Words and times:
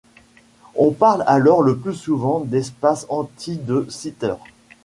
On 0.73 0.89
parle 0.93 1.23
alors 1.27 1.61
le 1.61 1.77
plus 1.77 1.93
souvent 1.93 2.39
d'espace 2.39 3.05
anti 3.07 3.57
de 3.57 3.85
Sitter. 3.87 4.33